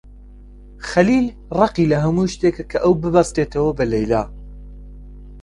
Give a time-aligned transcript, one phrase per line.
[0.89, 1.27] خەلیل
[1.59, 4.23] ڕقی لە هەموو شتێکە کە ئەو ببەستێتەوە بە لەیلا.